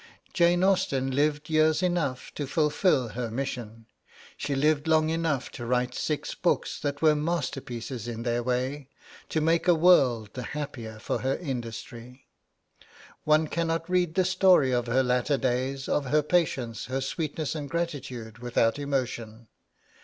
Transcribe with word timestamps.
Jane 0.33 0.63
Austen 0.63 1.11
lived 1.15 1.47
years 1.47 1.83
enough 1.83 2.33
to 2.33 2.47
fulfil 2.47 3.09
her 3.09 3.29
mission. 3.29 3.85
She 4.35 4.55
lived 4.55 4.87
long 4.87 5.11
enough 5.11 5.51
to 5.51 5.65
write 5.67 5.93
six 5.93 6.33
books 6.33 6.79
that 6.79 7.03
were 7.03 7.13
masterpieces 7.13 8.07
in 8.07 8.23
their 8.23 8.41
way 8.41 8.89
to 9.29 9.39
make 9.41 9.67
a 9.67 9.75
world 9.75 10.31
the 10.33 10.41
happier 10.41 10.97
for 10.97 11.19
her 11.19 11.37
industry. 11.37 12.25
One 13.25 13.47
cannot 13.47 13.87
read 13.87 14.15
the 14.15 14.25
story 14.25 14.71
of 14.71 14.87
her 14.87 15.03
latter 15.03 15.37
days, 15.37 15.87
of 15.87 16.05
her 16.07 16.23
patience, 16.23 16.85
her 16.85 16.99
sweetness, 16.99 17.53
and 17.53 17.69
gratitude, 17.69 18.39
without 18.39 18.79
emotion. 18.79 19.49